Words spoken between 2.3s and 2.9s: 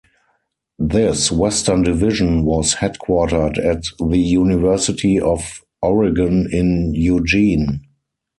was